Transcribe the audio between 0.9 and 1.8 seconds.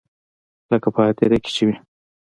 په هديره کښې چې وي.